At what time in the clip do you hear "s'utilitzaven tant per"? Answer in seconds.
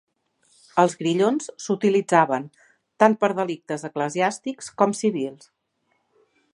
1.65-3.31